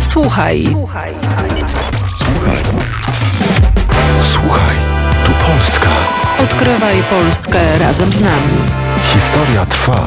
Słuchaj. 0.00 0.68
Słuchaj. 0.70 1.12
Słuchaj, 4.22 4.76
tu 5.24 5.32
Polska. 5.46 5.90
Odkrywaj 6.42 7.02
Polskę 7.10 7.78
razem 7.78 8.12
z 8.12 8.20
nami. 8.20 8.58
Historia 9.02 9.66
trwa. 9.66 10.04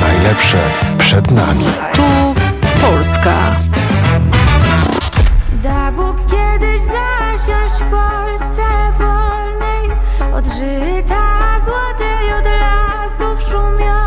Najlepsze 0.00 0.58
przed 0.98 1.30
nami. 1.30 1.64
Tu 1.94 2.34
Polska. 2.80 3.34
Da 5.62 5.92
Bóg 5.92 6.16
kiedyś 6.30 6.80
zasiąść 6.80 7.74
w 7.74 7.90
Polsce 7.90 8.62
wolnej 8.98 9.90
Od 10.34 10.44
żyta 10.44 11.60
złotej, 11.64 12.32
od 12.38 12.44
lasów 12.44 13.42
szumiącej 13.50 14.01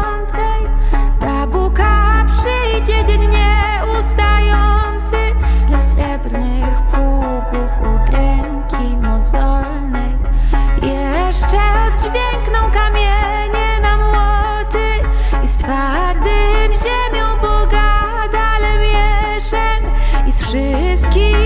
wszystkich 20.55 21.44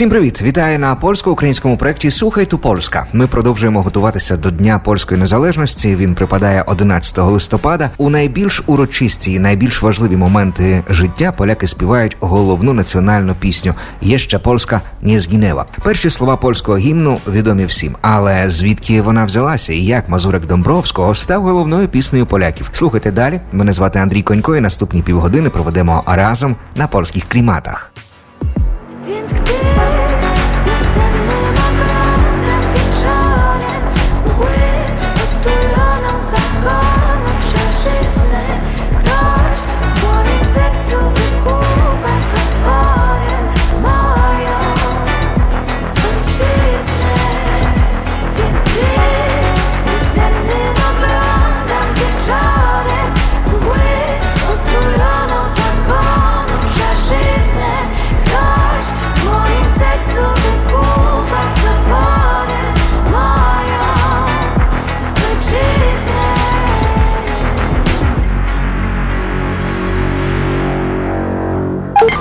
Всім 0.00 0.10
привіт! 0.10 0.42
Вітаю 0.42 0.78
на 0.78 0.94
польсько-українському 0.94 1.76
проєкті 1.76 2.10
Слухай 2.10 2.46
ту 2.46 2.58
Польська. 2.58 3.06
Ми 3.12 3.26
продовжуємо 3.26 3.82
готуватися 3.82 4.36
до 4.36 4.50
Дня 4.50 4.78
польської 4.78 5.20
незалежності. 5.20 5.96
Він 5.96 6.14
припадає 6.14 6.62
11 6.66 7.18
листопада. 7.18 7.90
У 7.96 8.10
найбільш 8.10 8.62
урочисті 8.66 9.32
і 9.32 9.38
найбільш 9.38 9.82
важливі 9.82 10.16
моменти 10.16 10.84
життя 10.90 11.32
поляки 11.32 11.66
співають 11.66 12.16
головну 12.20 12.72
національну 12.72 13.34
пісню 13.34 13.74
Є 14.00 14.18
ще 14.18 14.38
Польська 14.38 14.80
не 15.02 15.20
згінева. 15.20 15.66
Перші 15.84 16.10
слова 16.10 16.36
польського 16.36 16.78
гімну 16.78 17.18
відомі 17.28 17.64
всім. 17.64 17.96
Але 18.00 18.50
звідки 18.50 19.02
вона 19.02 19.24
взялася 19.24 19.72
і 19.72 19.84
як 19.84 20.08
Мазурик 20.08 20.46
Домбровського 20.46 21.14
став 21.14 21.42
головною 21.42 21.88
піснею 21.88 22.26
поляків? 22.26 22.70
Слухайте 22.72 23.10
далі. 23.10 23.40
Мене 23.52 23.72
звати 23.72 23.98
Андрій 23.98 24.22
Конько. 24.22 24.56
і 24.56 24.60
Наступні 24.60 25.02
півгодини 25.02 25.50
проведемо 25.50 26.02
разом 26.06 26.56
на 26.76 26.86
польських 26.86 27.24
кліматах. 27.28 27.92
Więc 29.06 29.39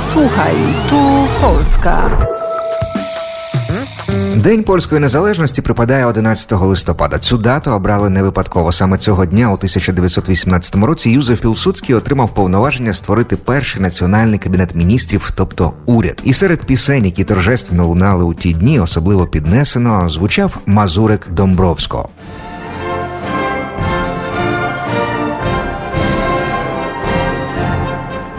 Słuchaj. 0.02 0.56
Tu 0.90 1.28
Polska. 1.42 2.10
День 4.36 4.64
польської 4.64 5.02
незалежності 5.02 5.62
припадає 5.62 6.06
11 6.06 6.52
листопада. 6.52 7.20
Цю 7.20 7.38
дату 7.38 7.72
обрали 7.72 8.10
не 8.10 8.24
випадково. 8.24 8.72
Саме 8.72 8.98
цього 8.98 9.26
дня, 9.26 9.50
у 9.50 9.54
1918 9.54 10.76
році, 10.76 11.10
Юзеф 11.10 11.42
Пілсудський 11.42 11.96
отримав 11.96 12.34
повноваження 12.34 12.94
створити 12.94 13.36
перший 13.36 13.82
національний 13.82 14.40
кабінет 14.40 14.76
міністрів, 14.76 15.32
тобто 15.36 15.74
уряд. 15.86 16.22
І 16.24 16.34
серед 16.34 16.64
пісень, 16.64 17.06
які 17.06 17.24
торжественно 17.24 17.88
лунали 17.88 18.24
у 18.24 18.34
ті 18.34 18.54
дні, 18.54 18.80
особливо 18.80 19.28
піднесено, 19.28 20.10
звучав 20.10 20.58
Мазурик 20.66 21.28
Домбровського. 21.30 22.10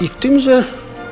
I 0.00 0.08
w 0.08 0.14
tymże 0.22 0.64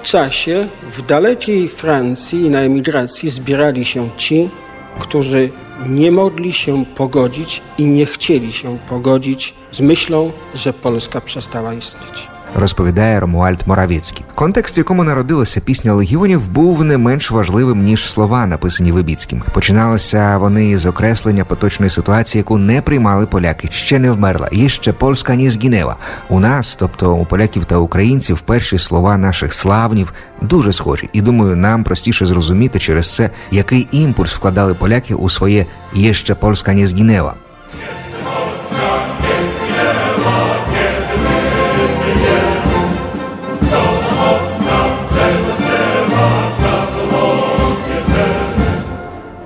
czasie 0.02 0.66
w 0.96 1.02
dalekiej 1.02 1.68
Francji 1.68 2.38
i 2.46 2.50
na 2.50 2.60
emigracji 2.60 3.30
zbierali 3.30 3.84
się 3.84 4.02
ci, 4.16 4.50
którzy 4.98 5.50
nie 5.86 6.10
mogli 6.10 6.52
się 6.52 6.84
pogodzić 6.96 7.62
i 7.78 7.84
nie 7.84 8.06
chcieli 8.06 8.52
się 8.52 8.78
pogodzić 8.88 9.54
z 9.72 9.80
myślą, 9.80 10.32
że 10.54 10.72
Polska 10.72 11.20
przestała 11.20 11.74
istnieć. 11.74 12.16
Розповідає 12.55 13.19
Ромуальд 13.19 13.59
Моравецький. 13.65 14.25
Контекст, 14.35 14.77
в 14.77 14.77
якому 14.77 15.03
народилася 15.03 15.59
пісня 15.59 15.93
легіонів, 15.93 16.47
був 16.47 16.83
не 16.83 16.97
менш 16.97 17.31
важливим 17.31 17.83
ніж 17.83 18.11
слова, 18.11 18.45
написані 18.45 18.91
Вибіцьким. 18.91 19.43
Починалися 19.53 20.37
вони 20.37 20.77
з 20.77 20.85
окреслення 20.85 21.45
поточної 21.45 21.89
ситуації, 21.89 22.39
яку 22.39 22.57
не 22.57 22.81
приймали 22.81 23.25
поляки. 23.25 23.69
Ще 23.71 23.99
не 23.99 24.11
вмерла, 24.11 24.49
є 24.51 24.69
ще 24.69 24.93
польська 24.93 25.35
ні 25.35 25.49
згінева. 25.49 25.95
У 26.29 26.39
нас, 26.39 26.75
тобто 26.79 27.15
у 27.15 27.25
поляків 27.25 27.65
та 27.65 27.77
українців, 27.77 28.41
перші 28.41 28.77
слова 28.77 29.17
наших 29.17 29.53
славнів 29.53 30.13
дуже 30.41 30.73
схожі, 30.73 31.09
і 31.13 31.21
думаю, 31.21 31.55
нам 31.55 31.83
простіше 31.83 32.25
зрозуміти 32.25 32.79
через 32.79 33.15
це, 33.15 33.29
який 33.51 33.87
імпульс 33.91 34.33
вкладали 34.33 34.73
поляки 34.73 35.13
у 35.13 35.29
своє 35.29 35.65
«Є 35.93 36.13
ще 36.13 36.35
польська 36.35 36.73
не 36.73 36.87
згінева». 36.87 37.35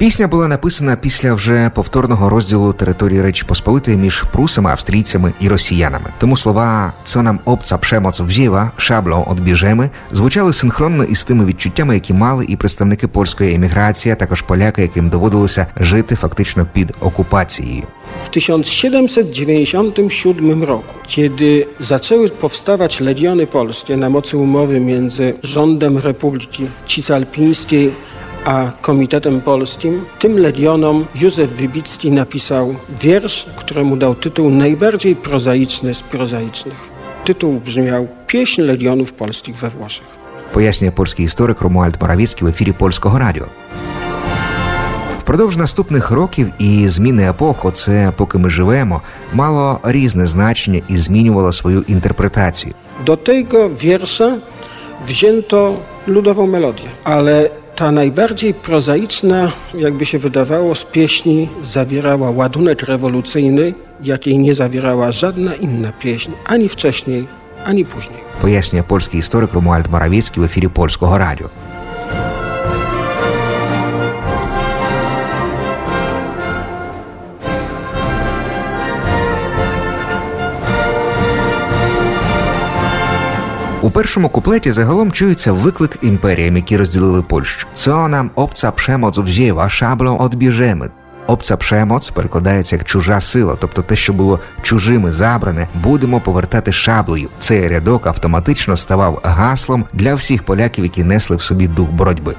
Пісня 0.03 0.27
була 0.27 0.47
написана 0.47 0.95
після 0.95 1.33
вже 1.33 1.71
повторного 1.75 2.29
розділу 2.29 2.73
території 2.73 3.21
Речі 3.21 3.45
Посполитої 3.47 3.97
між 3.97 4.23
прусами, 4.23 4.71
австрійцями 4.71 5.33
і 5.39 5.47
росіянами. 5.47 6.05
Тому 6.17 6.37
слова 6.37 6.93
«Цо 7.03 7.21
нам 7.21 7.39
обца 7.45 7.77
пшемоц 7.77 8.19
взєва, 8.19 8.71
шабло 8.77 9.25
одбіжеми» 9.27 9.89
звучали 10.11 10.53
синхронно 10.53 11.03
із 11.03 11.23
тими 11.23 11.45
відчуттями, 11.45 11.93
які 11.93 12.13
мали 12.13 12.45
і 12.49 12.55
представники 12.55 13.07
польської 13.07 13.55
еміграції, 13.55 14.13
а 14.13 14.15
також 14.15 14.41
поляки, 14.41 14.81
яким 14.81 15.09
доводилося 15.09 15.67
жити 15.77 16.15
фактично 16.15 16.67
під 16.73 16.93
окупацією. 16.99 17.83
W 18.25 18.29
1797 18.29 20.63
roku, 20.63 20.95
kiedy 21.07 21.67
zaczęły 21.79 22.29
powstawać 22.29 23.01
legiony 23.01 23.45
polskie 23.45 23.97
na 23.97 24.09
mocy 24.09 24.37
umowy 24.37 24.79
między 24.79 25.33
rządem 25.43 25.97
Republiki 25.97 26.67
Cisalpińskiej 26.85 27.91
a 28.44 28.70
Komitetem 28.80 29.40
Polskim, 29.40 30.04
tym 30.18 30.38
legionom 30.38 31.06
Józef 31.14 31.50
Wybicki 31.50 32.10
napisał 32.10 32.74
wiersz, 33.02 33.46
któremu 33.56 33.96
dał 33.96 34.14
tytuł 34.14 34.50
najbardziej 34.50 35.16
prozaiczny 35.16 35.94
z 35.94 36.00
prozaicznych. 36.00 36.88
Tytuł 37.24 37.60
brzmiał 37.60 38.08
Pieśń 38.26 38.60
legionów 38.62 39.12
polskich 39.12 39.56
we 39.56 39.70
Włoszech. 39.70 40.18
пояснює 40.52 40.90
польський 40.90 41.24
історик 41.26 41.60
Ромуальд 41.60 41.96
Моравецький 42.02 42.46
в 42.46 42.50
ефірі 42.50 42.72
польського 42.72 43.18
радіо. 43.18 43.46
Впродовж 45.18 45.56
наступних 45.56 46.10
років 46.10 46.52
і 46.58 46.88
зміни 46.88 47.30
епох, 47.30 47.64
оце 47.64 48.12
поки 48.16 48.38
ми 48.38 48.50
живемо, 48.50 49.02
мало 49.32 49.80
різне 49.82 50.26
значення 50.26 50.80
і 50.88 50.96
змінювало 50.96 51.52
свою 51.52 51.84
інтерпретацію. 51.88 52.74
Do 53.06 53.16
tego 53.16 53.68
wiersza 53.84 54.28
wzięto 55.06 55.74
ludową 56.06 56.46
melodię, 56.46 56.88
ale 57.04 57.50
ta 57.75 57.91
najbardziej 57.91 58.53
prozaiczna, 58.53 59.51
jakby 59.73 60.05
się 60.05 60.19
wydawało, 60.19 60.75
z 60.75 60.83
pieśni 60.83 61.49
zawierała 61.63 62.31
ładunek 62.31 62.81
rewolucyjny, 62.81 63.73
jakiej 64.03 64.39
nie 64.39 64.55
zawierała 64.55 65.11
żadna 65.11 65.55
inna 65.55 65.91
pieśń, 65.91 66.31
ani 66.45 66.69
wcześniej, 66.69 67.27
ani 67.65 67.85
później. 67.85 68.19
Pojaśnia 68.41 68.83
polski 68.83 69.17
historyk 69.17 69.53
Romuald 69.53 69.89
Morawiecki 69.89 70.39
w 70.39 70.43
efirie 70.43 70.69
Polskiego 70.69 71.17
Radio. 71.17 71.62
Першому 83.93 84.29
куплеті 84.29 84.71
загалом 84.71 85.11
чується 85.11 85.53
виклик 85.53 85.97
імперіям, 86.01 86.55
які 86.55 86.77
розділили 86.77 87.21
Польщу. 87.21 87.67
Це 87.73 87.91
нам 87.91 88.31
обца 88.35 88.71
пшемоц 88.71 89.17
взєва, 89.17 89.69
шабло 89.69 90.17
одбіжеми. 90.17 90.89
Обца 91.27 91.57
пшемоц 91.57 92.09
перекладається 92.09 92.75
як 92.75 92.85
чужа 92.85 93.21
сила, 93.21 93.57
тобто 93.59 93.81
те, 93.81 93.95
що 93.95 94.13
було 94.13 94.39
чужими 94.61 95.11
забране, 95.11 95.67
будемо 95.73 96.19
повертати 96.19 96.73
шаблею. 96.73 97.29
Цей 97.39 97.67
рядок 97.67 98.07
автоматично 98.07 98.77
ставав 98.77 99.19
гаслом 99.23 99.85
для 99.93 100.15
всіх 100.15 100.43
поляків, 100.43 100.83
які 100.83 101.03
несли 101.03 101.37
в 101.37 101.41
собі 101.41 101.67
дух 101.67 101.91
боротьби. 101.91 102.35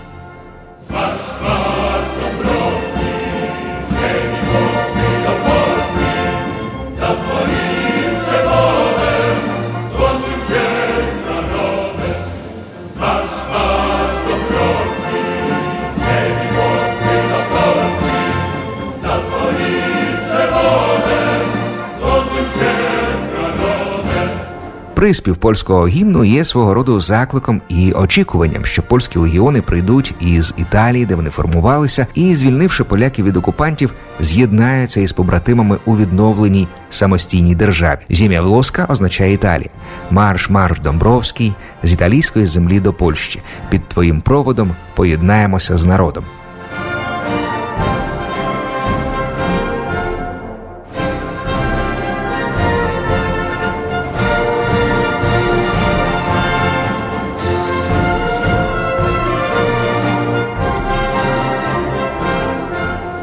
Приспів 25.05 25.37
польського 25.37 25.89
гімну 25.89 26.25
є 26.25 26.45
свого 26.45 26.75
роду 26.75 27.01
закликом 27.01 27.63
і 27.69 27.93
очікуванням, 27.93 28.65
що 28.65 28.83
польські 28.83 29.19
легіони 29.19 29.63
прийдуть 29.63 30.15
із 30.21 30.55
Італії, 30.57 31.07
де 31.07 31.15
вони 31.15 31.31
формувалися, 31.31 32.07
і, 32.15 32.35
звільнивши 32.35 32.85
поляків 32.85 33.25
від 33.25 33.37
окупантів, 33.37 33.95
з'єднаються 34.21 35.01
із 35.01 35.13
побратимами 35.13 35.79
у 35.85 35.97
відновленій 35.97 36.69
самостійній 36.91 37.55
державі. 37.55 37.99
Зім'я 38.09 38.43
Влоска 38.43 38.87
означає 38.89 39.33
Італія. 39.33 39.71
Марш, 40.11 40.51
марш 40.51 40.81
Домбровський 40.81 41.55
з 41.83 41.93
італійської 41.93 42.47
землі 42.47 42.81
до 42.81 42.93
Польщі. 42.93 43.43
Під 43.71 43.89
твоїм 43.89 44.21
проводом 44.21 44.71
поєднаємося 44.95 45.79
з 45.79 45.85
народом. 45.85 46.25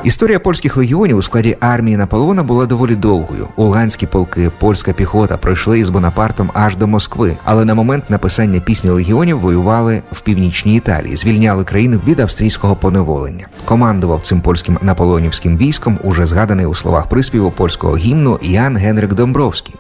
Історія 0.04 0.40
польських 0.40 0.78
легіонів 0.78 1.18
у 1.18 1.22
складі 1.22 1.58
армії 1.60 1.98
Наполеона 1.98 2.44
була 2.44 2.66
доволі 2.66 2.96
довгою. 2.96 3.48
Уланські 3.56 4.08
полки, 4.08 4.52
польська 4.60 4.94
піхота 4.94 5.38
пройшли 5.38 5.80
із 5.80 5.90
Бонапартом 5.90 6.52
аж 6.54 6.78
до 6.78 6.88
Москви, 6.88 7.38
але 7.44 7.66
на 7.66 7.74
момент 7.74 8.10
написання 8.10 8.60
пісні 8.60 8.90
легіонів 8.90 9.40
воювали 9.40 10.02
в 10.12 10.22
північній 10.22 10.76
Італії, 10.76 11.18
звільняли 11.18 11.64
країну 11.64 12.02
від 12.08 12.20
австрійського 12.20 12.76
поневолення. 12.76 13.48
Командував 13.66 14.22
цим 14.22 14.42
польським 14.42 14.78
наполеонівським 14.82 15.58
військом, 15.58 16.00
уже 16.04 16.26
згаданий 16.26 16.66
у 16.66 16.76
словах 16.76 17.08
приспіву 17.08 17.52
польського 17.52 17.98
гімну 17.98 18.40
Ян 18.42 18.78
Генрик 18.78 19.14
Домбровський. 19.14 19.76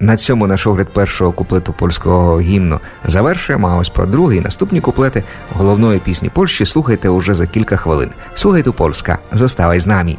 На 0.00 0.16
цьому 0.16 0.46
наш 0.46 0.66
огляд 0.66 0.88
першого 0.88 1.32
куплету 1.32 1.72
польського 1.72 2.40
гімну 2.40 2.80
завершуємо. 3.04 3.68
А 3.68 3.76
ось 3.76 3.88
про 3.88 4.06
другий 4.06 4.40
наступні 4.40 4.80
куплети 4.80 5.22
головної 5.52 5.98
пісні 5.98 6.28
Польщі 6.28 6.66
слухайте 6.66 7.08
уже 7.08 7.34
за 7.34 7.46
кілька 7.46 7.76
хвилин. 7.76 8.10
Слухайте 8.34 8.70
Польська, 8.70 9.18
зоставай 9.32 9.80
з 9.80 9.86
нами. 9.86 10.16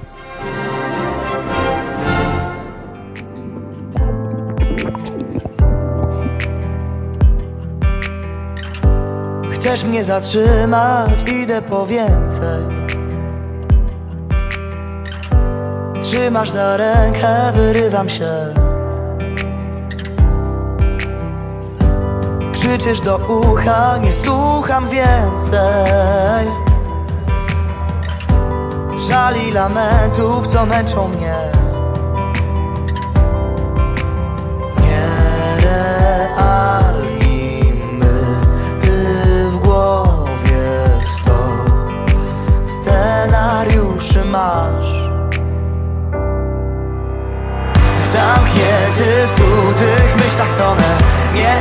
Chcesz 9.53 9.83
mnie 9.83 10.03
zatrzymać, 10.03 11.23
idę 11.27 11.61
po 11.61 11.87
więcej 11.87 12.61
Trzymasz 16.01 16.49
za 16.49 16.77
rękę, 16.77 17.51
wyrywam 17.55 18.09
się 18.09 18.64
Krzyczysz 22.65 23.01
do 23.01 23.17
ucha, 23.17 23.97
nie 23.97 24.11
słucham 24.11 24.89
więcej. 24.89 26.47
Żali 29.07 29.51
lamentów, 29.51 30.47
co 30.47 30.65
męczą 30.65 31.07
mnie. 31.07 31.35
Nierealni 36.07 36.83
my, 37.91 38.21
ty 38.81 38.91
w 39.51 39.57
głowie 39.57 40.65
sto 41.15 41.39
Scenariuszy 42.67 44.25
masz. 44.25 44.95
Zamknięty 48.13 49.27
w 49.27 49.31
cudzych 49.31 50.15
myślach 50.15 50.53
tonę 50.57 50.97
Nie 51.33 51.57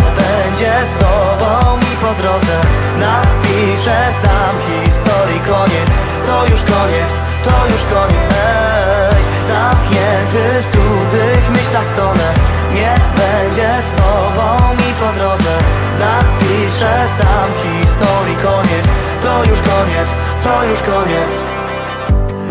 będzie 0.54 0.86
z 0.86 0.94
tobą 0.94 1.76
mi 1.76 1.96
po 1.96 2.22
drodze. 2.22 2.56
Napiszę 2.98 4.12
sam 4.22 4.54
historii 4.70 5.40
koniec. 5.40 5.90
To 6.26 6.46
już 6.46 6.62
koniec, 6.62 7.10
to 7.44 7.66
już 7.72 7.82
koniec. 7.94 8.24
Ej, 8.46 9.22
zamknięty 9.48 10.62
w 10.62 10.66
cudzych 10.66 11.50
myślach 11.50 11.90
tonę. 11.96 12.34
Nie 12.74 12.94
będzie 13.16 13.68
z 13.82 13.90
tobą 13.92 14.74
mi 14.74 14.92
po 15.00 15.12
drodze. 15.18 15.54
Napiszę 15.98 16.94
sam 17.18 17.50
historii 17.62 18.36
koniec. 18.36 18.86
To 19.22 19.44
już 19.50 19.60
koniec, 19.60 20.10
to 20.44 20.64
już 20.64 20.80
koniec. 20.80 21.30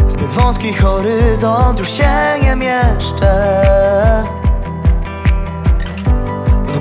Zbyt 0.07 0.27
wąski 0.27 0.73
horyzont, 0.73 1.79
już 1.79 1.89
się 1.89 2.13
nie 2.41 2.55
mieszczę 2.55 4.32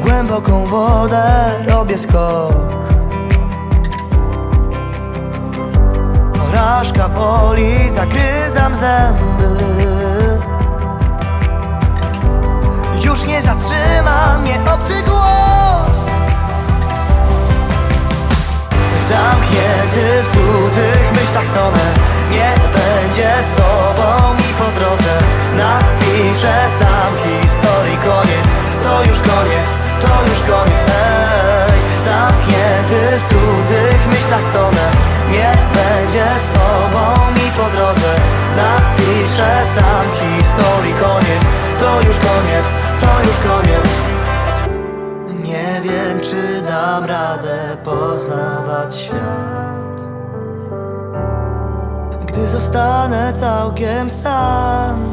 głęboką 0.03 0.67
wodę 0.67 1.51
robię 1.69 1.99
skok. 1.99 2.53
Porażka 6.39 7.09
boli, 7.09 7.91
zagryzam 7.91 8.77
zęby. 8.77 9.65
Już 13.05 13.25
nie 13.25 13.43
zatrzyma 13.43 14.39
mnie 14.39 14.59
obcy 14.75 14.95
głos 15.07 15.22
całkiem 53.43 54.11
sam 54.11 55.12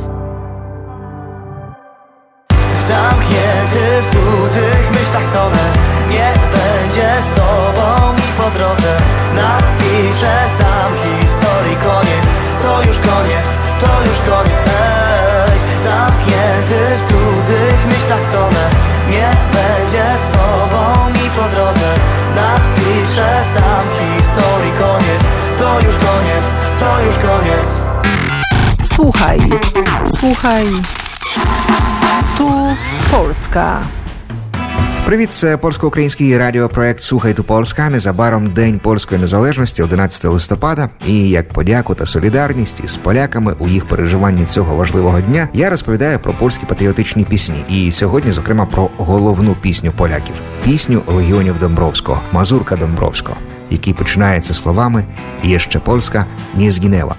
Słuchaj, 29.00 29.40
słuchaj. 30.06 30.66
Tu 32.38 32.50
Polska. 33.12 33.80
Привіт, 35.06 35.34
це 35.34 35.58
польсько-український 35.58 36.38
радіопроект 36.38 37.04
Слухай 37.04 37.34
ту 37.34 37.44
Полська. 37.44 37.90
Незабаром 37.90 38.48
День 38.48 38.80
польської 38.80 39.22
незалежності, 39.22 39.84
11 39.84 40.26
листопада. 40.26 40.90
І 41.08 41.30
як 41.30 41.54
подяку 41.54 41.96
та 41.96 42.06
солідарність 42.06 42.84
із 42.84 42.98
поляками 42.98 43.56
у 43.60 43.68
їх 43.68 43.86
переживанні 43.86 44.46
цього 44.46 44.76
важливого 44.76 45.22
дня 45.22 45.48
я 45.54 45.70
розповідаю 45.70 46.20
про 46.20 46.34
польські 46.34 46.66
патріотичні 46.66 47.26
пісні. 47.26 47.64
І 47.70 47.92
сьогодні, 47.92 48.32
зокрема, 48.32 48.66
про 48.66 48.90
головну 48.98 49.56
пісню 49.62 49.92
поляків 49.92 50.36
пісню 50.66 51.04
легіонів 51.08 51.60
Домбровського 51.60 52.22
Мазурка 52.32 52.76
Домбровського, 52.76 53.38
який 53.70 53.94
починається 53.94 54.54
словами 54.54 55.06
«Є 55.44 55.60
ще 55.60 55.80
Польська 55.80 56.26
не 56.56 56.72
згінева. 56.72 57.16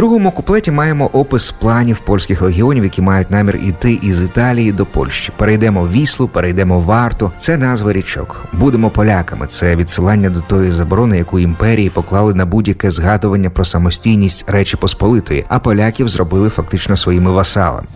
Другому 0.00 0.30
куплеті 0.30 0.70
маємо 0.70 1.06
опис 1.12 1.50
планів 1.50 2.00
польських 2.00 2.42
легіонів, 2.42 2.84
які 2.84 3.02
мають 3.02 3.30
намір 3.30 3.58
іти 3.62 3.98
із 4.02 4.24
Італії 4.24 4.72
до 4.72 4.86
Польщі. 4.86 5.32
Перейдемо 5.36 5.88
Віслу, 5.88 6.28
перейдемо 6.28 6.80
Варту. 6.80 7.32
Це 7.38 7.56
назва 7.56 7.92
річок. 7.92 8.46
Будемо 8.52 8.90
поляками. 8.90 9.46
Це 9.46 9.76
відсилання 9.76 10.30
до 10.30 10.40
тої 10.40 10.72
заборони, 10.72 11.18
яку 11.18 11.38
імперії 11.38 11.90
поклали 11.90 12.34
на 12.34 12.46
будь-яке 12.46 12.90
згадування 12.90 13.50
про 13.50 13.64
самостійність 13.64 14.50
Речі 14.50 14.76
Посполитої, 14.76 15.44
а 15.48 15.58
поляків 15.58 16.08
зробили 16.08 16.48
фактично 16.48 16.96
своїми 16.96 17.32
васалами. 17.32 17.86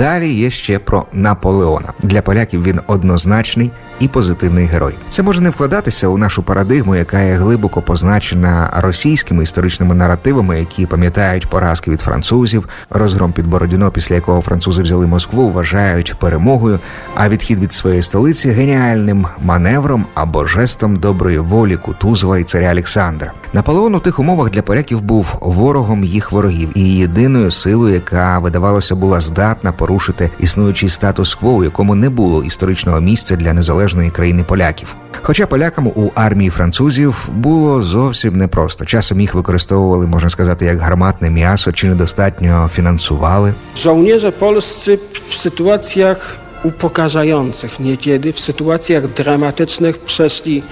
Далі 0.00 0.32
є 0.32 0.50
ще 0.50 0.78
про 0.78 1.06
Наполеона. 1.12 1.92
Для 2.02 2.22
поляків 2.22 2.62
він 2.62 2.80
однозначний 2.86 3.70
і 4.00 4.08
позитивний 4.08 4.66
герой. 4.66 4.94
Це 5.10 5.22
може 5.22 5.40
не 5.40 5.50
вкладатися 5.50 6.08
у 6.08 6.18
нашу 6.18 6.42
парадигму, 6.42 6.96
яка 6.96 7.20
є 7.20 7.34
глибоко 7.34 7.82
позначена 7.82 8.70
російськими 8.76 9.42
історичними 9.42 9.94
наративами, 9.94 10.58
які 10.58 10.86
пам'ятають 10.86 11.46
поразки 11.46 11.90
від 11.90 12.00
французів, 12.00 12.68
розгром 12.90 13.32
під 13.32 13.46
Бородіно, 13.46 13.90
після 13.90 14.14
якого 14.14 14.42
французи 14.42 14.82
взяли 14.82 15.06
Москву, 15.06 15.50
вважають 15.50 16.14
перемогою, 16.18 16.78
а 17.14 17.28
відхід 17.28 17.58
від 17.58 17.72
своєї 17.72 18.02
столиці 18.02 18.50
геніальним 18.50 19.26
маневром 19.44 20.06
або 20.14 20.46
жестом 20.46 20.96
доброї 20.96 21.38
волі 21.38 21.76
Кутузова 21.76 22.38
і 22.38 22.44
царя 22.44 22.72
Олександра. 22.72 23.32
Наполеон 23.52 23.94
у 23.94 24.00
тих 24.00 24.18
умовах 24.18 24.50
для 24.50 24.62
поляків 24.62 25.02
був 25.02 25.34
ворогом 25.40 26.04
їх 26.04 26.32
ворогів 26.32 26.70
і 26.74 26.94
єдиною 26.94 27.50
силою, 27.50 27.94
яка 27.94 28.38
видавалося 28.38 28.94
була 28.94 29.20
здатна 29.20 29.72
порушити 29.72 30.30
існуючий 30.38 30.88
статус-кво, 30.88 31.50
у 31.50 31.64
якому 31.64 31.94
не 31.94 32.10
було 32.10 32.44
історичного 32.44 33.00
місця 33.00 33.36
для 33.36 33.52
незалежної 33.89 34.09
країни 34.09 34.43
поляків. 34.43 34.95
Хоча 35.21 35.47
полякам 35.47 35.87
у 35.87 36.11
армії 36.15 36.49
французів 36.49 37.29
було 37.33 37.83
зовсім 37.83 38.37
непросто. 38.37 38.85
Часом 38.85 39.21
їх 39.21 39.33
використовували, 39.33 40.07
можна 40.07 40.29
сказати, 40.29 40.65
як 40.65 40.79
гарматне 40.79 41.29
м'ясо 41.29 41.71
чи 41.71 41.87
недостатньо 41.87 42.69
фінансували. 42.73 43.53
Żołnierze 43.77 44.31
polscy 44.31 44.99
w 45.29 45.33
sytuacjach 45.33 46.37
upokarzających 46.63 47.79
niekiedy, 47.79 48.31
w 48.31 48.39
sytuacjach 48.39 49.07
dramatycznych 49.07 49.97
przeszli 49.97 50.63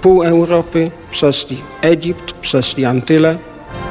pół 0.00 0.22
Europy, 0.22 0.90
przeszli 1.10 1.58
Egipt, 1.82 2.32
przeszli 2.32 2.84
Antyle. 2.84 3.36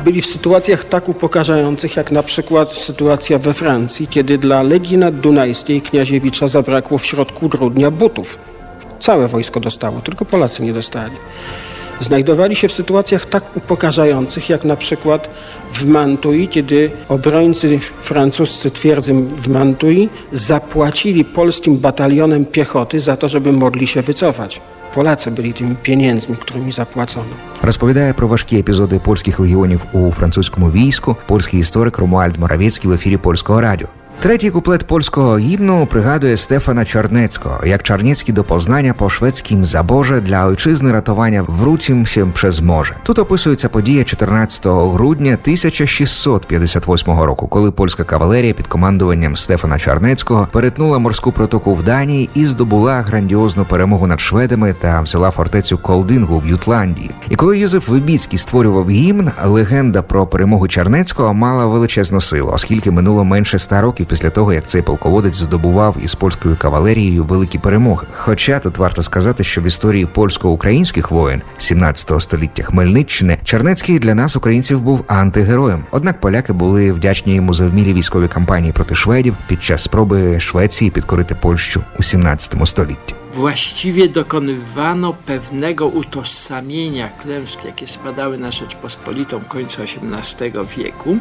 Byli 0.06 0.22
w 0.22 0.26
sytuacjach 0.26 0.86
tak 0.86 1.10
upokarzających, 1.10 1.96
jak 1.98 2.12
na 2.12 2.24
przykład 2.24 2.74
sytuacja 2.74 3.40
we 3.40 3.54
Francji, 3.54 4.08
kiedy 4.08 4.38
dla 4.38 4.64
Legii 4.64 4.98
Naddunajskiej 4.98 5.82
Kniaziewicza 5.82 6.48
zabrakło 6.48 6.98
w 6.98 7.06
środku 7.06 7.50
grudnia 7.50 7.92
butów. 7.92 8.38
Całe 9.02 9.28
wojsko 9.28 9.60
dostało, 9.60 10.02
tylko 10.02 10.26
Polacy 10.26 10.64
nie 10.64 10.74
dostali. 10.74 11.16
Znajdowali 12.02 12.56
się 12.56 12.68
w 12.68 12.72
sytuacjach 12.72 13.26
tak 13.26 13.58
upokarzających, 13.58 14.50
jak 14.50 14.64
na 14.64 14.76
przykład 14.76 15.30
w 15.74 15.86
Mantui, 15.86 16.48
kiedy 16.48 16.92
obrońcy 17.10 17.80
francuscy 18.02 18.72
twierdzy 18.72 19.14
w 19.14 19.48
Mantui 19.48 20.10
zapłacili 20.32 21.26
polskim 21.26 21.78
batalionem 21.78 22.46
piechoty 22.46 23.00
za 23.00 23.18
to, 23.18 23.28
żeby 23.28 23.52
mogli 23.52 23.88
się 23.88 24.02
wycofać. 24.02 24.62
Polacy 24.96 25.32
byli 25.32 25.54
tymi 25.54 25.76
pieniędzmi, 25.76 26.36
którymi 26.36 26.72
zapłacono. 26.72 27.34
Розповідає 27.62 28.14
про 28.14 28.28
важкі 28.28 28.60
епізоди 28.60 29.00
польських 29.00 29.40
легіонів 29.40 29.82
у 29.94 30.12
французькому 30.12 30.72
війську 30.72 31.16
польський 31.28 31.60
історик 31.60 31.98
Ромуальд 31.98 32.40
Моравецький 32.40 32.92
в 32.92 32.94
ефірі 32.94 33.18
польського 33.18 33.62
радіо. 33.62 33.88
Третій 34.23 34.51
куплет 34.51 34.85
польського 34.85 35.39
гімну 35.39 35.87
пригадує 35.87 36.37
Стефана 36.37 36.85
Чорнецького, 36.85 37.67
як 37.67 37.83
Чорнецький 37.83 38.35
до 38.35 38.45
Познання 38.45 38.95
по 38.95 39.11
шведським 39.11 39.65
забоже 39.65 40.21
для 40.21 40.47
ойчизни 40.47 40.93
рятування 40.93 41.43
вруцімся 41.43 42.25
przez 42.25 42.53
morze. 42.53 42.93
Тут 43.03 43.19
описується 43.19 43.69
подія 43.69 44.05
14 44.05 44.67
грудня 44.67 45.39
1658 45.43 47.21
року, 47.21 47.49
коли 47.49 47.71
польська 47.71 48.05
кавалерія 48.05 48.55
під 48.55 48.67
командуванням 48.67 49.37
Стефана 49.37 49.79
Чорнецького 49.79 50.49
перетнула 50.53 50.99
морську 50.99 51.33
протоку 51.33 51.75
в 51.75 51.83
Данії 51.83 52.31
і 52.35 52.47
здобула 52.47 53.01
грандіозну 53.01 53.65
перемогу 53.65 54.07
над 54.07 54.21
шведами 54.21 54.75
та 54.81 55.01
взяла 55.01 55.31
фортецю 55.31 55.79
Колдингу 55.79 56.39
в 56.39 56.49
Ютландії. 56.49 57.11
І 57.31 57.37
коли 57.37 57.59
Юзеф 57.59 57.89
Вибіцький 57.89 58.39
створював 58.39 58.91
гімн, 58.91 59.31
легенда 59.45 60.03
про 60.03 60.27
перемогу 60.27 60.69
Чорнецького 60.69 61.35
мала 61.35 61.67
величезну 61.67 62.21
силу, 62.21 62.51
оскільки 62.55 62.91
минуло 62.91 63.25
менше 63.25 63.57
ста 63.57 63.81
років 63.81 64.07
після 64.13 64.31
того, 64.31 64.53
як 64.53 64.67
цей 64.67 64.83
полководець 64.83 65.37
здобував 65.37 65.97
із 66.05 66.15
польською 66.15 66.57
кавалерією 66.57 67.25
великі 67.25 67.59
перемоги. 67.59 68.07
Хоча 68.17 68.59
тут 68.59 68.79
варто 68.79 69.03
сказати, 69.03 69.45
що 69.45 69.61
в 69.61 69.65
історії 69.65 70.07
польсько-українських 70.07 71.11
воєн 71.11 71.43
17 71.59 72.23
століття 72.23 72.63
Хмельниччини 72.63 73.39
Чернецький 73.45 73.99
для 73.99 74.15
нас, 74.15 74.37
українців, 74.37 74.81
був 74.81 75.05
антигероєм. 75.09 75.85
Однак 75.91 76.21
поляки 76.21 76.53
були 76.53 76.93
вдячні 76.93 77.35
йому 77.35 77.55
за 77.55 77.67
вмілі 77.67 77.95
військові 77.95 78.29
кампанії 78.29 78.73
проти 78.73 78.95
шведів 78.95 79.35
під 79.47 79.63
час 79.63 79.83
спроби 79.83 80.41
Швеції 80.41 80.91
підкорити 80.91 81.35
Польщу 81.35 81.83
у 81.99 82.03
17 82.03 82.69
столітті. 82.69 83.15
właściwie 83.35 84.09
dokonywano 84.09 85.13
pewnego 85.13 85.87
utożsamienia 85.87 87.09
klęsk, 87.09 87.65
jakie 87.65 87.89
spadały 87.89 88.39
na 88.39 88.53
Rzeczpospolitą 88.53 89.41
końca 89.41 89.83
XVIII 89.83 90.53
wieku, 90.77 91.19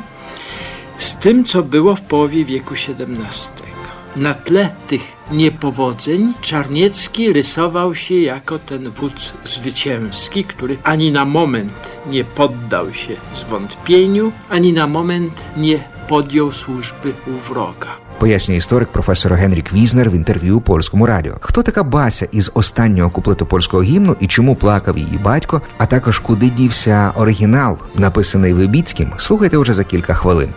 z 1.02 1.16
tym, 1.16 1.44
co 1.46 1.64
było 1.64 1.96
w 1.96 2.02
połowie 2.02 2.46
wieku 2.46 2.74
XVII. 2.74 3.72
Na 4.16 4.34
tle 4.34 4.70
tych 4.88 5.02
niepowodzeń 5.32 6.34
Czarniecki 6.42 7.34
rysował 7.34 7.96
się 7.96 8.16
jako 8.16 8.60
ten 8.60 8.90
wódz 8.90 9.34
zwycięski, 9.44 10.44
który 10.44 10.78
ani 10.84 11.12
na 11.12 11.26
moment 11.26 11.74
nie 12.10 12.24
poddał 12.24 12.94
się 12.94 13.16
zwątpieniu, 13.36 14.32
ani 14.50 14.74
na 14.74 14.88
moment 14.88 15.34
nie 15.58 15.80
podjął 16.10 16.52
służby 16.52 17.14
u 17.28 17.54
wroga. 17.54 17.88
Пояснює 18.20 18.58
історик 18.58 18.90
професор 18.92 19.34
Генрік 19.34 19.74
Візнер 19.74 20.10
в 20.10 20.14
інтерв'ю 20.14 20.62
польському 20.62 21.06
радіо. 21.06 21.38
Хто 21.42 21.64
така 21.64 21.84
Бася 21.84 22.28
із 22.32 22.52
останнього 22.54 23.10
куплету 23.10 23.46
польського 23.46 23.84
гімну 23.84 24.16
і 24.20 24.28
чому 24.28 24.56
плакав 24.56 24.98
її 24.98 25.18
батько, 25.18 25.62
а 25.78 25.86
також 25.86 26.20
куди 26.20 26.50
дівся 26.50 27.14
оригінал, 27.16 27.78
написаний 27.96 28.54
Вибіцьким, 28.54 29.12
слухайте 29.18 29.58
уже 29.58 29.74
за 29.74 29.84
кілька 29.84 30.14
хвилин. 30.14 30.50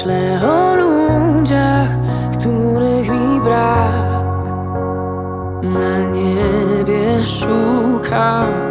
Myślę 0.00 0.40
o 0.48 0.74
ludziach, 0.74 1.88
których 2.32 3.10
mi 3.10 3.40
brak. 3.40 4.22
Na 5.62 5.98
niebie 5.98 7.26
szukam 7.26 8.69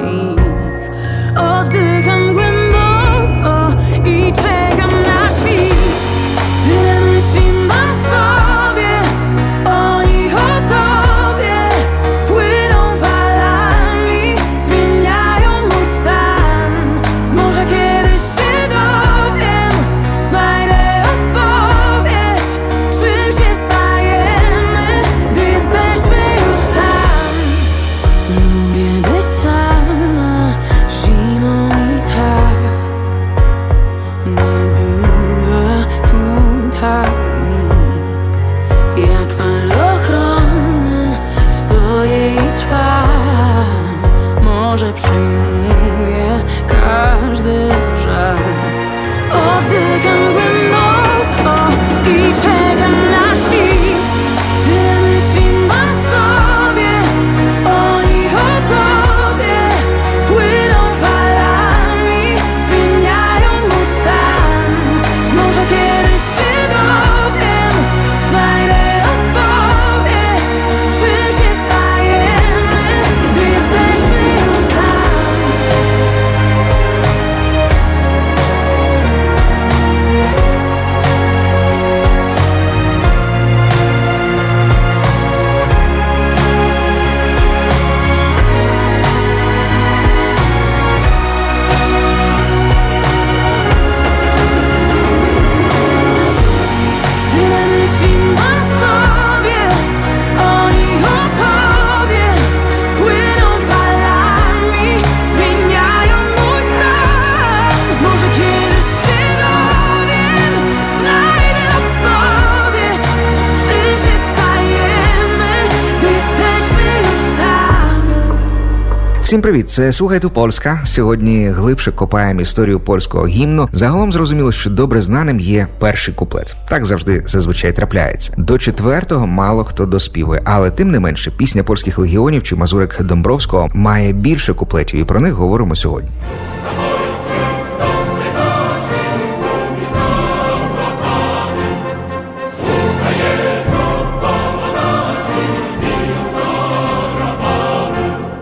Всім 119.30 119.42
привіт! 119.42 119.70
Це 119.70 119.92
слухайте 119.92 120.28
Польська. 120.28 120.82
Сьогодні 120.86 121.48
глибше 121.48 121.92
копаємо 121.92 122.42
історію 122.42 122.80
польського 122.80 123.28
гімну. 123.28 123.70
Загалом 123.74 124.12
зрозуміло, 124.12 124.52
що 124.52 124.70
добре 124.70 125.02
знаним 125.02 125.40
є 125.40 125.68
перший 125.80 126.14
куплет. 126.14 126.56
Так 126.70 126.86
завжди 126.86 127.24
зазвичай 127.26 127.74
трапляється. 127.74 128.34
До 128.38 128.58
четвертого 128.58 129.28
мало 129.28 129.64
хто 129.64 129.86
доспівує, 129.86 130.42
але 130.46 130.72
тим 130.72 130.92
не 130.92 131.00
менше, 131.00 131.32
пісня 131.32 131.64
польських 131.64 132.00
легіонів 132.00 132.44
чи 132.44 132.56
Мазурик 132.56 133.02
Домбровського 133.02 133.70
має 133.74 134.14
більше 134.14 134.54
куплетів, 134.54 135.00
і 135.00 135.04
про 135.04 135.20
них 135.20 135.34
говоримо 135.34 135.76
сьогодні. 135.76 136.10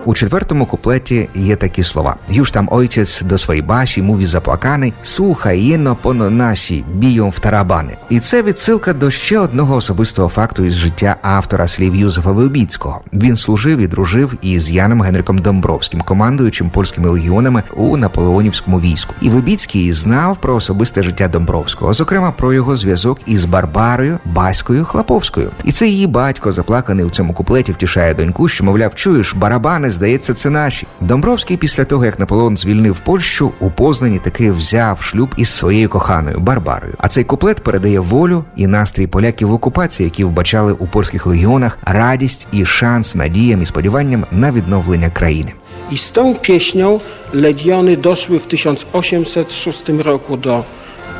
У 0.08 0.14
четвертому 0.14 0.66
куплеті 0.66 1.30
є 1.36 1.56
такі 1.56 1.84
слова: 1.84 2.16
Юж 2.30 2.52
там 2.52 2.68
ойцець 2.72 3.22
до 3.22 3.38
своєї 3.38 3.62
баші, 3.62 4.02
мові 4.02 4.26
заплаканий, 4.26 4.94
слухай 5.04 5.60
єно 5.60 5.98
поно 6.02 6.30
наші 6.30 6.86
бійом 6.94 7.30
в 7.30 7.40
тарабани. 7.40 7.98
І 8.10 8.20
це 8.20 8.44
відсилка 8.44 8.94
до 8.94 9.12
ще 9.12 9.40
одного 9.40 9.76
особистого 9.76 10.30
факту 10.30 10.64
із 10.64 10.74
життя 10.74 11.16
автора 11.22 11.68
слів 11.68 11.96
Юзефа 11.96 12.32
Вибіцького. 12.32 13.02
Він 13.14 13.38
служив 13.38 13.80
і 13.80 13.88
дружив 13.88 14.34
із 14.42 14.72
Яном 14.72 15.02
Генриком 15.02 15.38
Домбровським, 15.38 16.02
командуючим 16.02 16.70
польськими 16.70 17.10
легіонами 17.10 17.64
у 17.76 17.98
наполеонівському 17.98 18.80
війську. 18.80 19.14
І 19.22 19.30
Вибіцький 19.30 19.94
знав 19.94 20.38
про 20.42 20.56
особисте 20.56 21.04
життя 21.04 21.28
Домбровського, 21.28 21.94
зокрема 21.94 22.32
про 22.32 22.54
його 22.54 22.76
зв'язок 22.76 23.20
із 23.26 23.46
Барбарою 23.46 24.20
Баською 24.26 24.86
Хлаповською. 24.86 25.50
І 25.64 25.72
це 25.72 25.88
її 25.88 26.08
батько, 26.08 26.52
заплаканий 26.52 27.06
у 27.06 27.10
цьому 27.10 27.34
куплеті, 27.34 27.72
втішає 27.72 28.14
доньку, 28.14 28.50
що 28.50 28.64
мовляв, 28.64 28.96
чуєш, 28.96 29.34
барабани, 29.36 29.92
здається, 29.98 30.34
це 30.34 30.50
наші. 30.50 30.88
Домбровський 31.02 31.58
після 31.58 31.86
того, 31.86 32.06
як 32.06 32.20
Наполеон 32.20 32.58
звільнив 32.58 33.00
Польщу, 33.00 33.52
у 33.60 33.72
Познані 33.72 34.20
таки 34.20 34.52
взяв 34.52 35.02
шлюб 35.02 35.30
із 35.38 35.50
своєю 35.50 35.90
коханою 35.90 36.40
Барбарою. 36.40 36.94
А 36.98 37.08
цей 37.08 37.24
куплет 37.24 37.62
передає 37.64 38.00
волю 38.00 38.44
і 38.56 38.68
настрій 38.68 39.08
поляків 39.08 39.48
в 39.48 39.54
окупації, 39.54 40.06
які 40.06 40.24
вбачали 40.24 40.74
у 40.74 40.88
польських 40.88 41.26
легіонах 41.26 41.78
радість 41.86 42.48
і 42.52 42.66
шанс 42.66 43.16
надіям 43.16 43.62
і 43.62 43.66
сподіванням 43.66 44.26
на 44.32 44.52
відновлення 44.52 45.10
країни. 45.10 45.54
I 45.92 45.98
z 45.98 46.12
tą 46.12 46.36
pieśnią 46.36 47.00
legiony 47.34 47.98
doszły 47.98 48.40
w 48.40 48.46
1806 48.46 49.90
roku 49.90 50.38
do 50.38 50.64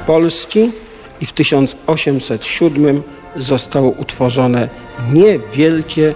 Polski 0.06 0.72
i 1.22 1.26
w 1.26 1.32
1807 1.32 3.04
zostało 3.36 3.90
utworzone 3.90 4.70
niewielkie 5.14 6.14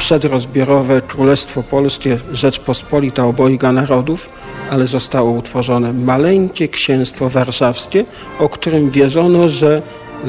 przedrozbiorowe 0.00 1.00
Królestwo 1.02 1.62
Polskie 1.62 2.18
Rzeczpospolita 2.32 3.24
Obojga 3.24 3.72
Narodów, 3.72 4.28
ale 4.70 4.86
zostało 4.86 5.30
utworzone 5.30 5.92
maleńkie 5.92 6.68
księstwo 6.68 7.28
warszawskie, 7.28 8.04
o 8.38 8.48
którym 8.48 8.90
wierzono, 8.90 9.48
że 9.48 9.82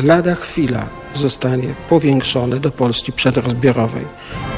lada 0.04 0.36
chwila 0.36 0.86
zostanie 1.16 1.68
powiększone 1.90 2.60
do 2.60 2.72
Polski 2.72 3.12
przedrozbiorowej. 3.12 4.06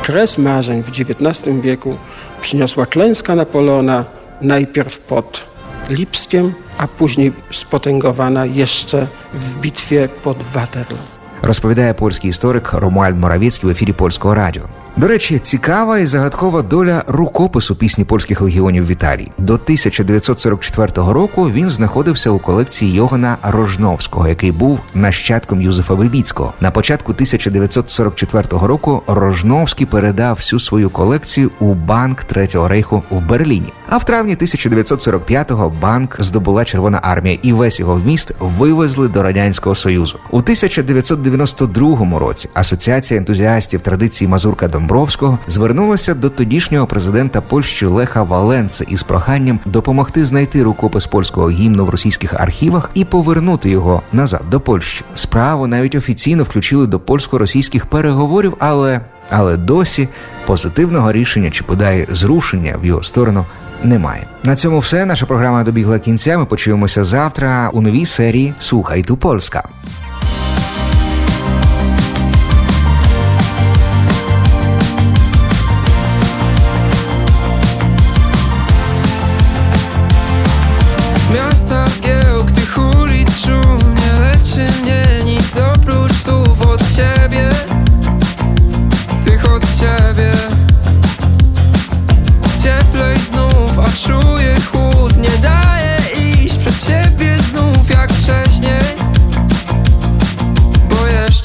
Kres 0.04 0.38
marzeń 0.38 0.84
w 0.84 0.90
XIX 0.90 1.62
wieku 1.62 1.96
przyniosła 2.42 2.86
klęska 2.86 3.36
Napoleona 3.36 4.06
najpierw 4.42 5.00
pod 5.00 5.46
Lipskiem, 5.90 6.54
a 6.78 6.88
później 6.88 7.32
spotęgowana 7.52 8.46
jeszcze 8.46 9.08
w 9.34 9.60
bitwie 9.60 10.10
pod 10.24 10.38
Waterloo. 10.54 11.20
розповідає 11.42 11.94
польський 11.94 12.30
історик 12.30 12.74
Ромуальд 12.74 13.18
Моравецький 13.18 13.70
в 13.70 13.72
ефірі 13.72 13.94
польського 13.94 14.36
радіо. 14.36 14.64
До 14.97 15.09
речі, 15.09 15.39
цікава 15.39 15.99
і 15.99 16.07
загадкова 16.07 16.63
доля 16.63 17.05
рукопису 17.07 17.77
пісні 17.77 18.05
польських 18.05 18.41
легіонів 18.41 18.87
в 18.87 18.91
Італії. 18.91 19.33
До 19.39 19.55
1944 19.55 20.91
року 20.95 21.51
він 21.51 21.71
знаходився 21.71 22.31
у 22.31 22.39
колекції 22.39 22.93
Йогана 22.93 23.37
Рожновського, 23.43 24.29
який 24.29 24.53
був 24.53 24.81
нащадком 24.95 25.63
Юзефа 25.63 25.95
Вибіцького. 25.95 26.53
На 26.61 26.71
початку 26.71 27.13
1944 27.13 28.45
року 28.51 29.03
Рожновський 29.07 29.87
передав 29.87 30.37
всю 30.37 30.61
свою 30.61 30.91
колекцію 30.91 31.51
у 31.61 31.75
банк 31.75 32.25
Третього 32.25 32.69
рейху 32.69 33.03
в 33.11 33.21
Берліні. 33.21 33.73
А 33.89 33.97
в 33.97 34.05
травні 34.05 34.37
1945-го 34.37 35.73
банк 35.83 36.17
здобула 36.19 36.65
Червона 36.65 37.01
армія 37.03 37.39
і 37.43 37.53
весь 37.53 37.81
його 37.81 37.95
вміст 37.95 38.33
вивезли 38.41 39.09
до 39.09 39.23
радянського 39.23 39.75
союзу. 39.75 40.19
У 40.31 40.39
1992 40.39 42.19
році 42.19 42.49
Асоціація 42.55 43.21
ентузіастів 43.21 43.81
традиції 43.81 44.29
Мазурка 44.29 44.69
Домбровського 44.85 45.39
звернулася 45.47 46.15
до 46.15 46.31
тодішнього 46.31 46.87
президента 46.87 47.41
Польщі 47.41 47.87
Леха 47.87 48.23
Валенси 48.23 48.85
із 48.89 49.03
проханням 49.03 49.61
допомогти 49.65 50.25
знайти 50.25 50.63
рукопис 50.63 51.07
польського 51.07 51.51
гімну 51.51 51.85
в 51.85 51.91
російських 51.91 52.35
архівах 52.35 52.91
і 52.95 53.05
повернути 53.05 53.71
його 53.71 54.03
назад 54.13 54.41
до 54.51 54.61
Польщі. 54.61 55.05
Справу 55.15 55.67
навіть 55.67 55.95
офіційно 55.95 56.45
включили 56.45 56.87
до 56.87 57.01
польсько-російських 57.01 57.87
переговорів, 57.87 58.57
але 58.59 59.01
але 59.31 59.57
досі 59.57 60.09
позитивного 60.47 61.13
рішення 61.13 61.51
чи 61.51 61.65
подай 61.65 62.07
зрушення 62.11 62.77
в 62.83 62.87
його 62.87 63.03
сторону 63.03 63.45
немає. 63.85 64.27
На 64.43 64.57
цьому 64.57 64.79
все. 64.79 65.07
Наша 65.07 65.27
програма 65.27 65.65
добігла 65.65 65.99
кінця. 65.99 66.39
Ми 66.39 66.45
почуємося 66.45 67.05
завтра 67.05 67.71
у 67.73 67.81
новій 67.81 68.07
серії 68.07 68.55
Слухай 68.59 69.03
ту 69.03 69.17
Польська. 69.17 69.69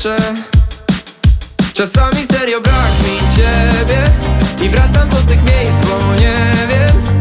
Jeszcze 0.09 0.33
Czasami 1.73 2.25
serio 2.25 2.61
brak 2.61 2.91
mi 3.03 3.35
ciebie 3.35 4.03
I 4.61 4.69
wracam 4.69 5.09
do 5.09 5.15
tych 5.15 5.43
miejsc, 5.43 5.87
bo 5.87 6.13
nie 6.13 6.53
wiem 6.69 7.18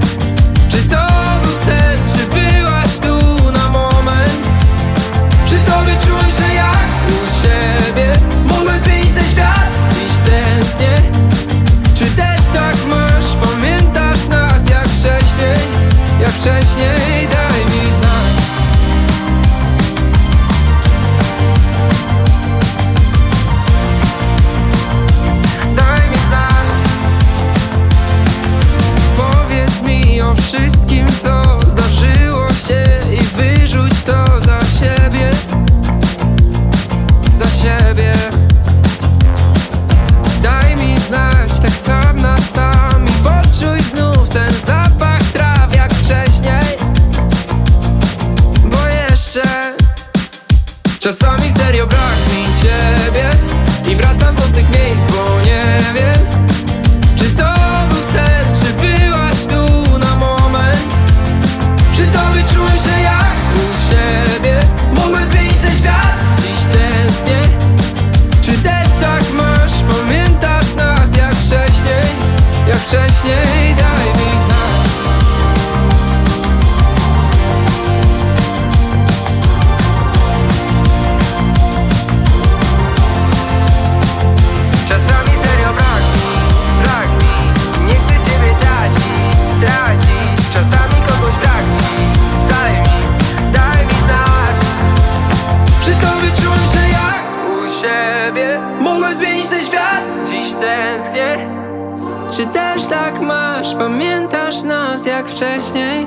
jak 105.08 105.28
wcześniej 105.28 106.06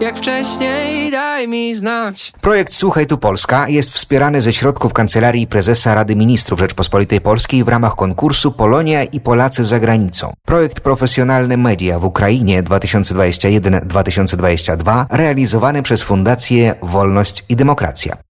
Jak 0.00 0.16
wcześniej, 0.16 1.10
daj 1.10 1.48
mi 1.48 1.74
znać 1.74 2.32
Projekt 2.40 2.72
Słuchaj 2.72 3.06
tu 3.06 3.18
Polska 3.18 3.68
jest 3.68 3.90
wspierany 3.90 4.42
ze 4.42 4.52
środków 4.52 4.92
Kancelarii 4.92 5.46
Prezesa 5.46 5.94
Rady 5.94 6.16
Ministrów 6.16 6.60
Rzeczpospolitej 6.60 7.20
Polskiej 7.20 7.64
w 7.64 7.68
ramach 7.68 7.94
konkursu 7.94 8.52
Polonia 8.52 9.04
i 9.04 9.20
Polacy 9.20 9.64
za 9.64 9.80
granicą. 9.80 10.32
Projekt 10.46 10.80
Profesjonalne 10.80 11.56
Media 11.56 11.98
w 11.98 12.04
Ukrainie 12.04 12.62
2021-2022 12.62 15.06
realizowany 15.10 15.82
przez 15.82 16.02
Fundację 16.02 16.74
Wolność 16.82 17.44
i 17.48 17.56
Demokracja. 17.56 18.29